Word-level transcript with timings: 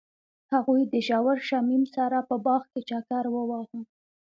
هغوی 0.53 0.81
د 0.91 0.95
ژور 1.07 1.37
شمیم 1.49 1.83
سره 1.95 2.17
په 2.29 2.35
باغ 2.45 2.61
کې 2.71 2.81
چکر 2.89 3.23
وواهه. 3.33 3.79